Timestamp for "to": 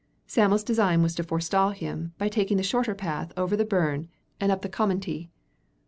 1.13-1.23